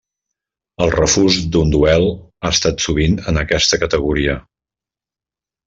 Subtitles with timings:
[0.85, 4.35] El refús d'un duel ha estat sovint en aquesta categoria.